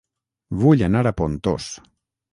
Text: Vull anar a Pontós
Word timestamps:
Vull 0.61 0.81
anar 0.87 1.05
a 1.09 1.13
Pontós 1.23 1.69